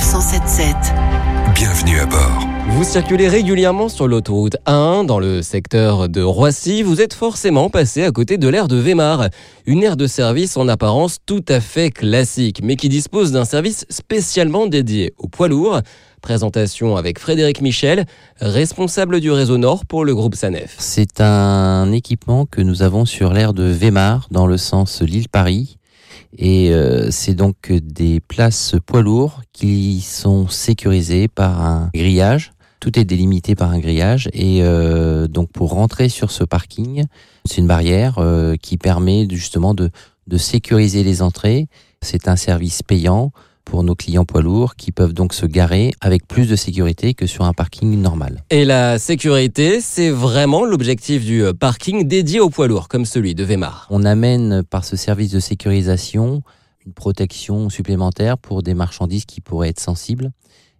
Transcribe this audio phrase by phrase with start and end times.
[0.00, 0.76] Sanef 177.
[1.54, 2.46] Bienvenue à bord.
[2.70, 8.04] Vous circulez régulièrement sur l'autoroute 1 dans le secteur de Roissy, vous êtes forcément passé
[8.04, 9.28] à côté de l'aire de Weimar,
[9.66, 13.84] une aire de service en apparence tout à fait classique, mais qui dispose d'un service
[13.90, 15.80] spécialement dédié aux poids lourds.
[16.22, 18.06] Présentation avec Frédéric Michel,
[18.40, 20.76] responsable du réseau Nord pour le groupe Sanef.
[20.78, 25.79] C'est un équipement que nous avons sur l'aire de Weimar dans le sens Lille-Paris.
[26.36, 32.52] Et euh, c'est donc des places poids lourds qui sont sécurisées par un grillage.
[32.78, 37.04] Tout est délimité par un grillage et euh, donc pour rentrer sur ce parking,
[37.44, 39.90] c'est une barrière euh, qui permet justement de,
[40.28, 41.68] de sécuriser les entrées.
[42.00, 43.32] C'est un service payant
[43.64, 47.26] pour nos clients poids lourds qui peuvent donc se garer avec plus de sécurité que
[47.26, 48.42] sur un parking normal.
[48.50, 53.44] Et la sécurité, c'est vraiment l'objectif du parking dédié aux poids lourds comme celui de
[53.44, 53.86] Weimar.
[53.90, 56.42] On amène par ce service de sécurisation
[56.86, 60.32] une protection supplémentaire pour des marchandises qui pourraient être sensibles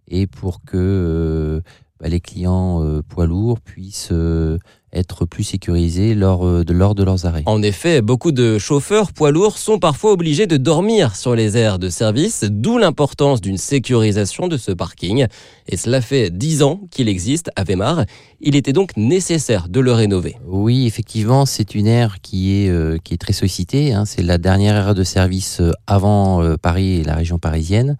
[0.07, 1.61] et pour que euh,
[2.01, 4.57] bah, les clients euh, poids lourds puissent euh,
[4.91, 7.43] être plus sécurisés lors euh, de, lors de leurs arrêts.
[7.45, 11.77] En effet, beaucoup de chauffeurs poids lourds sont parfois obligés de dormir sur les aires
[11.77, 15.27] de service, d'où l'importance d'une sécurisation de ce parking.
[15.67, 18.05] Et cela fait dix ans qu'il existe à Weimar.
[18.39, 20.37] Il était donc nécessaire de le rénover.
[20.47, 23.93] Oui, effectivement, c'est une aire qui est, euh, qui est très sollicitée.
[23.93, 24.05] hein.
[24.05, 27.97] C'est la dernière aire de service avant euh, Paris et la région parisienne.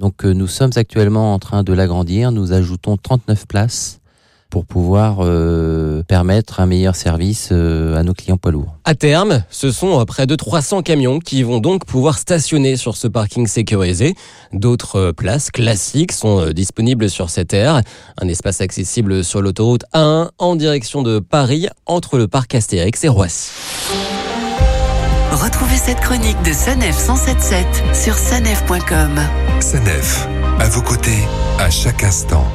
[0.00, 2.32] Donc euh, nous sommes actuellement en train de l'agrandir.
[2.32, 4.00] Nous ajoutons 39 places
[4.48, 8.74] pour pouvoir euh, permettre un meilleur service euh, à nos clients poids lourds.
[8.84, 13.06] À terme, ce sont près de 300 camions qui vont donc pouvoir stationner sur ce
[13.06, 14.14] parking sécurisé.
[14.52, 17.82] D'autres places classiques sont disponibles sur cette aire.
[18.20, 23.08] Un espace accessible sur l'autoroute A1 en direction de Paris entre le parc Astérix et
[23.08, 23.50] Roissy.
[25.40, 29.18] Retrouvez cette chronique de Sanef 177 sur sanef.com.
[29.60, 31.26] Sanef, à vos côtés,
[31.58, 32.46] à chaque instant.